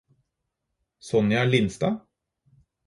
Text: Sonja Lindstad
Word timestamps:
Sonja 1.09 1.45
Lindstad 1.45 1.93